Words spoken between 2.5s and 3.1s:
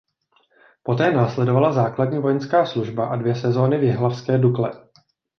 služba